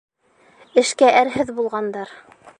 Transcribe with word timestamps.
Эшкә 0.83 1.11
әрһеҙ 1.21 1.53
булғандар. 1.61 2.17